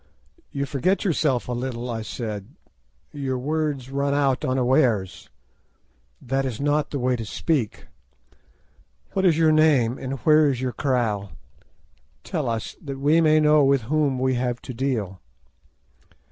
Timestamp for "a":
1.47-1.51